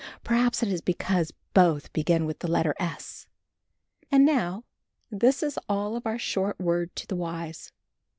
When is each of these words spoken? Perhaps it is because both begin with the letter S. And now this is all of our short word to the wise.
Perhaps 0.23 0.63
it 0.63 0.69
is 0.69 0.81
because 0.81 1.31
both 1.53 1.93
begin 1.93 2.25
with 2.25 2.39
the 2.39 2.47
letter 2.49 2.73
S. 2.79 3.27
And 4.11 4.25
now 4.25 4.63
this 5.11 5.43
is 5.43 5.59
all 5.69 5.95
of 5.95 6.07
our 6.07 6.17
short 6.17 6.59
word 6.59 6.95
to 6.95 7.05
the 7.05 7.15
wise. 7.15 7.71